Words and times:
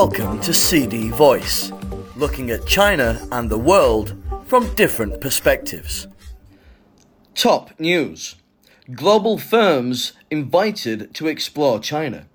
Welcome 0.00 0.38
to 0.42 0.54
CD 0.54 1.08
Voice, 1.10 1.72
looking 2.14 2.52
at 2.52 2.68
China 2.68 3.20
and 3.32 3.50
the 3.50 3.58
world 3.58 4.14
from 4.46 4.72
different 4.76 5.20
perspectives. 5.20 6.06
Top 7.34 7.72
news 7.80 8.36
Global 8.92 9.38
firms 9.38 10.12
invited 10.30 11.12
to 11.14 11.26
explore 11.26 11.80
China. 11.80 12.26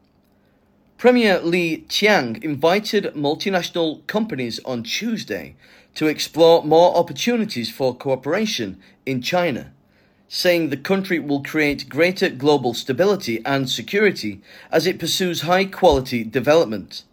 Premier 0.97 1.39
Li 1.39 1.85
Qiang 1.87 2.43
invited 2.43 3.05
multinational 3.13 4.05
companies 4.07 4.59
on 4.65 4.83
Tuesday 4.83 5.55
to 5.95 6.07
explore 6.07 6.65
more 6.65 6.93
opportunities 6.97 7.71
for 7.71 7.95
cooperation 7.95 8.77
in 9.05 9.21
China 9.21 9.71
saying 10.27 10.69
the 10.69 10.75
country 10.75 11.17
will 11.17 11.41
create 11.41 11.87
greater 11.87 12.27
global 12.27 12.73
stability 12.73 13.41
and 13.45 13.69
security 13.69 14.41
as 14.69 14.85
it 14.85 14.99
pursues 14.99 15.43
high 15.43 15.63
quality 15.63 16.25
development. 16.25 17.05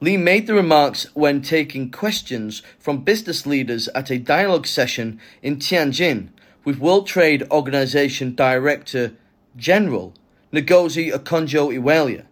Li 0.00 0.16
made 0.16 0.46
the 0.46 0.54
remarks 0.54 1.06
when 1.14 1.42
taking 1.42 1.90
questions 1.90 2.62
from 2.78 3.02
business 3.02 3.46
leaders 3.46 3.88
at 3.96 4.10
a 4.10 4.18
dialogue 4.18 4.64
session 4.64 5.18
in 5.42 5.56
Tianjin 5.56 6.28
with 6.64 6.78
World 6.78 7.08
Trade 7.08 7.42
Organization 7.50 8.32
Director 8.36 9.14
General 9.56 10.14
Ngozi 10.52 11.12
Okonjo-Iweala 11.12 12.24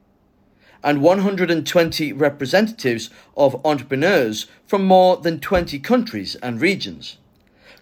and 0.84 1.02
120 1.02 2.12
representatives 2.12 3.10
of 3.36 3.60
entrepreneurs 3.66 4.46
from 4.64 4.84
more 4.84 5.16
than 5.16 5.40
20 5.40 5.80
countries 5.80 6.36
and 6.36 6.60
regions. 6.60 7.16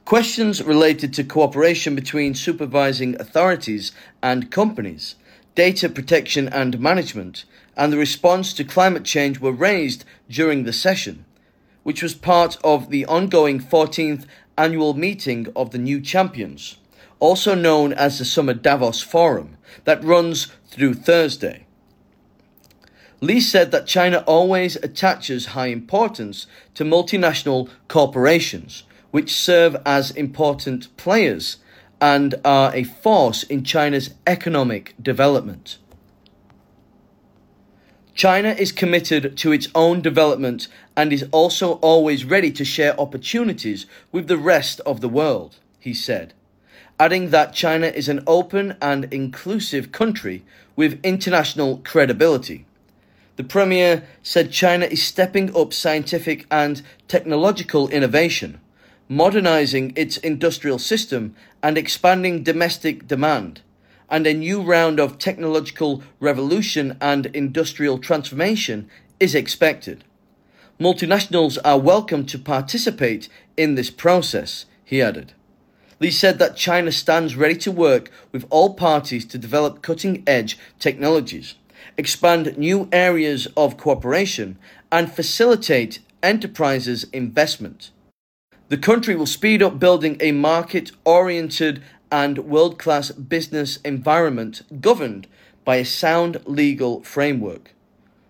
Questions 0.06 0.62
related 0.62 1.12
to 1.12 1.24
cooperation 1.24 1.94
between 1.94 2.34
supervising 2.34 3.20
authorities 3.20 3.92
and 4.22 4.50
companies, 4.50 5.16
data 5.54 5.88
protection 5.88 6.48
and 6.48 6.80
management, 6.80 7.44
and 7.76 7.92
the 7.92 7.98
response 7.98 8.52
to 8.52 8.64
climate 8.64 9.04
change 9.04 9.40
were 9.40 9.52
raised 9.52 10.04
during 10.28 10.64
the 10.64 10.72
session, 10.72 11.24
which 11.82 12.02
was 12.02 12.14
part 12.14 12.56
of 12.64 12.90
the 12.90 13.06
ongoing 13.06 13.60
14th 13.60 14.26
annual 14.56 14.94
meeting 14.94 15.46
of 15.54 15.70
the 15.70 15.78
New 15.78 16.00
Champions, 16.00 16.78
also 17.20 17.54
known 17.54 17.92
as 17.92 18.18
the 18.18 18.24
Summer 18.24 18.54
Davos 18.54 19.02
Forum, 19.02 19.56
that 19.84 20.02
runs 20.04 20.48
through 20.68 20.94
Thursday. 20.94 21.66
Li 23.20 23.40
said 23.40 23.70
that 23.70 23.86
China 23.86 24.22
always 24.26 24.76
attaches 24.76 25.46
high 25.46 25.68
importance 25.68 26.46
to 26.74 26.84
multinational 26.84 27.70
corporations 27.88 28.84
which 29.14 29.32
serve 29.32 29.76
as 29.86 30.10
important 30.10 30.94
players 30.96 31.58
and 32.04 32.34
are 32.44 32.70
a 32.74 32.84
force 32.84 33.44
in 33.44 33.64
China's 33.64 34.10
economic 34.26 34.94
development. 35.02 35.78
China 38.14 38.50
is 38.50 38.72
committed 38.72 39.38
to 39.38 39.52
its 39.52 39.68
own 39.74 40.02
development 40.02 40.68
and 40.94 41.14
is 41.14 41.24
also 41.32 41.72
always 41.76 42.26
ready 42.26 42.50
to 42.52 42.62
share 42.62 43.00
opportunities 43.00 43.86
with 44.12 44.28
the 44.28 44.36
rest 44.36 44.80
of 44.80 45.00
the 45.00 45.08
world, 45.08 45.56
he 45.80 45.94
said, 45.94 46.34
adding 47.00 47.30
that 47.30 47.54
China 47.54 47.86
is 47.86 48.10
an 48.10 48.22
open 48.26 48.76
and 48.82 49.06
inclusive 49.10 49.90
country 49.90 50.44
with 50.76 51.00
international 51.02 51.78
credibility. 51.86 52.66
The 53.36 53.44
Premier 53.44 54.04
said 54.22 54.52
China 54.52 54.84
is 54.84 55.02
stepping 55.02 55.56
up 55.56 55.72
scientific 55.72 56.44
and 56.50 56.82
technological 57.08 57.88
innovation 57.88 58.60
modernizing 59.08 59.92
its 59.96 60.16
industrial 60.18 60.78
system 60.78 61.34
and 61.64 61.78
expanding 61.78 62.42
domestic 62.42 63.08
demand, 63.08 63.62
and 64.10 64.26
a 64.26 64.34
new 64.34 64.60
round 64.60 65.00
of 65.00 65.16
technological 65.16 66.02
revolution 66.20 66.94
and 67.00 67.24
industrial 67.26 67.96
transformation 67.96 68.86
is 69.18 69.34
expected. 69.34 70.04
Multinationals 70.78 71.56
are 71.64 71.78
welcome 71.78 72.26
to 72.26 72.38
participate 72.38 73.30
in 73.56 73.76
this 73.76 73.88
process, 73.88 74.66
he 74.84 75.00
added. 75.00 75.32
Li 76.00 76.10
said 76.10 76.38
that 76.38 76.54
China 76.54 76.92
stands 76.92 77.34
ready 77.34 77.56
to 77.56 77.72
work 77.72 78.10
with 78.30 78.44
all 78.50 78.74
parties 78.74 79.24
to 79.24 79.38
develop 79.38 79.80
cutting 79.80 80.22
edge 80.26 80.58
technologies, 80.78 81.54
expand 81.96 82.58
new 82.58 82.90
areas 82.92 83.48
of 83.56 83.78
cooperation, 83.78 84.58
and 84.92 85.10
facilitate 85.10 86.00
enterprises' 86.22 87.06
investment. 87.14 87.90
The 88.68 88.78
country 88.78 89.14
will 89.14 89.26
speed 89.26 89.62
up 89.62 89.78
building 89.78 90.16
a 90.20 90.32
market 90.32 90.90
oriented 91.04 91.82
and 92.10 92.38
world 92.38 92.78
class 92.78 93.10
business 93.10 93.76
environment 93.84 94.62
governed 94.80 95.26
by 95.64 95.76
a 95.76 95.84
sound 95.84 96.40
legal 96.46 97.02
framework. 97.02 97.74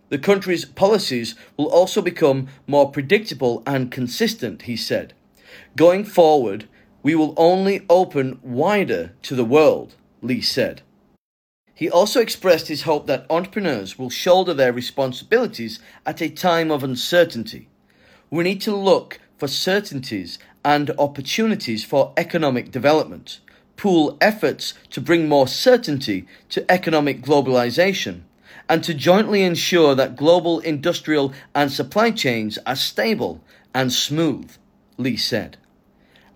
The 0.09 0.19
country's 0.19 0.65
policies 0.65 1.37
will 1.57 1.67
also 1.67 2.03
become 2.03 2.49
more 2.67 2.91
predictable 2.91 3.63
and 3.65 3.93
consistent, 3.93 4.63
he 4.63 4.77
said. 4.77 5.15
Going 5.77 6.05
forward, 6.05 6.69
we 7.03 7.15
will 7.15 7.35
only 7.37 7.85
open 7.89 8.41
wider 8.43 9.13
to 9.23 9.37
the 9.37 9.45
world, 9.45 9.95
Li 10.21 10.41
said. 10.41 10.83
He 11.75 11.89
also 11.89 12.21
expressed 12.21 12.69
his 12.69 12.83
hope 12.83 13.07
that 13.07 13.27
entrepreneurs 13.31 13.99
will 13.99 14.11
shoulder 14.11 14.55
their 14.55 14.73
responsibilities 14.73 15.79
at 16.05 16.21
a 16.21 16.29
time 16.29 16.71
of 16.71 16.83
uncertainty. 16.83 17.69
We 18.31 18.45
need 18.45 18.61
to 18.63 18.75
look 18.75 19.21
for 19.45 19.49
certainties 19.49 20.39
and 20.65 20.91
opportunities 20.99 21.85
for 21.85 22.15
economic 22.17 22.71
development, 22.71 23.41
pool 23.77 24.17
efforts 24.19 24.73
to 24.89 25.03
bring 25.03 25.29
more 25.29 25.47
certainty 25.47 26.27
to 26.49 26.65
economic 26.73 27.21
globalization, 27.21 28.23
and 28.71 28.83
to 28.83 28.95
jointly 28.95 29.43
ensure 29.43 29.95
that 29.95 30.17
global 30.17 30.61
industrial 30.61 31.31
and 31.55 31.71
supply 31.71 32.11
chains 32.11 32.59
are 32.65 32.75
stable 32.75 33.39
and 33.75 33.93
smooth, 33.93 34.51
Li 34.97 35.15
said. 35.15 35.59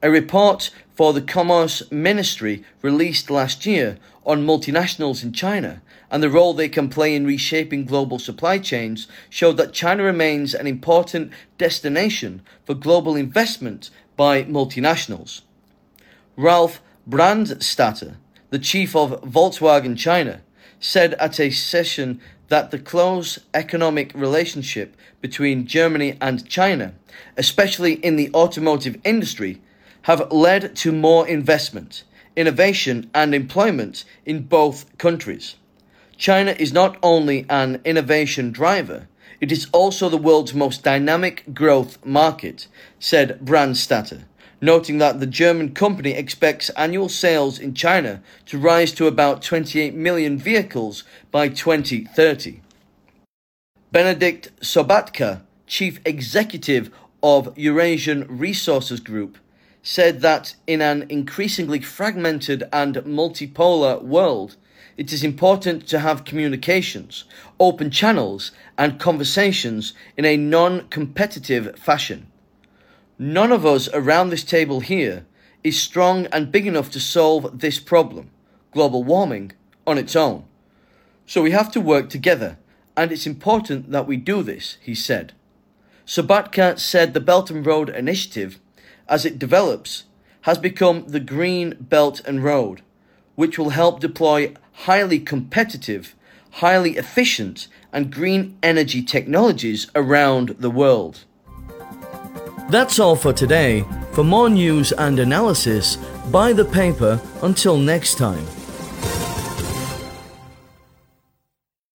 A 0.02 0.10
report 0.10 0.68
for 0.94 1.14
the 1.14 1.22
Commerce 1.22 1.90
Ministry 1.90 2.62
released 2.82 3.30
last 3.30 3.64
year 3.64 3.96
on 4.26 4.44
multinationals 4.44 5.22
in 5.22 5.32
China 5.32 5.80
and 6.10 6.22
the 6.22 6.30
role 6.30 6.54
they 6.54 6.68
can 6.68 6.88
play 6.88 7.14
in 7.14 7.26
reshaping 7.26 7.84
global 7.84 8.18
supply 8.18 8.58
chains 8.58 9.08
showed 9.28 9.56
that 9.56 9.72
China 9.72 10.02
remains 10.02 10.54
an 10.54 10.66
important 10.66 11.32
destination 11.58 12.42
for 12.64 12.74
global 12.74 13.16
investment 13.16 13.90
by 14.16 14.42
multinationals. 14.44 15.42
Ralf 16.36 16.80
Brandstatter, 17.08 18.16
the 18.50 18.58
chief 18.58 18.94
of 18.94 19.22
Volkswagen 19.22 19.96
China, 19.96 20.42
said 20.80 21.14
at 21.14 21.40
a 21.40 21.50
session 21.50 22.20
that 22.48 22.70
the 22.70 22.78
close 22.78 23.38
economic 23.52 24.12
relationship 24.14 24.96
between 25.20 25.66
Germany 25.66 26.16
and 26.20 26.48
China, 26.48 26.94
especially 27.36 27.94
in 27.94 28.16
the 28.16 28.30
automotive 28.34 28.96
industry, 29.04 29.60
have 30.02 30.32
led 30.32 30.74
to 30.76 30.92
more 30.92 31.26
investment, 31.28 32.04
innovation, 32.36 33.10
and 33.14 33.34
employment 33.34 34.04
in 34.24 34.42
both 34.42 34.96
countries. 34.96 35.56
China 36.18 36.50
is 36.58 36.72
not 36.72 36.98
only 37.00 37.46
an 37.48 37.80
innovation 37.84 38.50
driver, 38.50 39.06
it 39.40 39.52
is 39.52 39.68
also 39.72 40.08
the 40.08 40.16
world's 40.16 40.52
most 40.52 40.82
dynamic 40.82 41.44
growth 41.54 42.04
market, 42.04 42.66
said 42.98 43.38
Brandstatter, 43.44 44.24
noting 44.60 44.98
that 44.98 45.20
the 45.20 45.28
German 45.28 45.72
company 45.72 46.10
expects 46.10 46.70
annual 46.70 47.08
sales 47.08 47.60
in 47.60 47.72
China 47.72 48.20
to 48.46 48.58
rise 48.58 48.90
to 48.94 49.06
about 49.06 49.42
28 49.42 49.94
million 49.94 50.36
vehicles 50.36 51.04
by 51.30 51.48
2030. 51.48 52.62
Benedikt 53.92 54.50
Sobotka, 54.60 55.42
chief 55.68 56.00
executive 56.04 56.90
of 57.22 57.56
Eurasian 57.56 58.26
Resources 58.28 58.98
Group, 58.98 59.38
said 59.84 60.20
that 60.22 60.56
in 60.66 60.82
an 60.82 61.06
increasingly 61.08 61.80
fragmented 61.80 62.64
and 62.72 62.96
multipolar 62.96 64.02
world, 64.02 64.56
it 64.98 65.12
is 65.12 65.22
important 65.22 65.86
to 65.86 66.00
have 66.00 66.24
communications, 66.24 67.24
open 67.60 67.88
channels, 67.88 68.50
and 68.76 68.98
conversations 68.98 69.94
in 70.16 70.24
a 70.24 70.36
non 70.36 70.88
competitive 70.88 71.78
fashion. 71.78 72.26
None 73.16 73.52
of 73.52 73.64
us 73.64 73.88
around 73.94 74.30
this 74.30 74.42
table 74.42 74.80
here 74.80 75.24
is 75.62 75.80
strong 75.80 76.26
and 76.26 76.50
big 76.50 76.66
enough 76.66 76.90
to 76.90 77.00
solve 77.00 77.60
this 77.60 77.78
problem, 77.78 78.30
global 78.72 79.04
warming, 79.04 79.52
on 79.86 79.98
its 79.98 80.16
own. 80.16 80.44
So 81.26 81.42
we 81.42 81.52
have 81.52 81.70
to 81.72 81.80
work 81.80 82.10
together, 82.10 82.58
and 82.96 83.12
it's 83.12 83.26
important 83.26 83.92
that 83.92 84.06
we 84.08 84.16
do 84.16 84.42
this, 84.42 84.78
he 84.80 84.96
said. 84.96 85.32
Sobotka 86.06 86.76
said 86.76 87.14
the 87.14 87.20
Belt 87.20 87.52
and 87.52 87.64
Road 87.64 87.88
Initiative, 87.88 88.58
as 89.08 89.24
it 89.24 89.38
develops, 89.38 90.04
has 90.42 90.58
become 90.58 91.04
the 91.06 91.20
Green 91.20 91.76
Belt 91.78 92.20
and 92.26 92.42
Road, 92.42 92.82
which 93.38 93.56
will 93.56 93.70
help 93.70 94.00
deploy 94.00 94.52
highly 94.72 95.20
competitive, 95.20 96.16
highly 96.54 96.96
efficient, 96.96 97.68
and 97.92 98.12
green 98.12 98.58
energy 98.64 99.00
technologies 99.00 99.86
around 99.94 100.48
the 100.58 100.68
world. 100.68 101.24
That's 102.68 102.98
all 102.98 103.14
for 103.14 103.32
today. 103.32 103.84
For 104.10 104.24
more 104.24 104.50
news 104.50 104.90
and 104.90 105.20
analysis, 105.20 105.98
buy 106.32 106.52
the 106.52 106.64
paper 106.64 107.20
until 107.40 107.76
next 107.76 108.18
time. 108.18 108.44